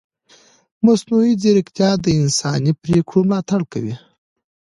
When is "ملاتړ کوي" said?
3.29-3.95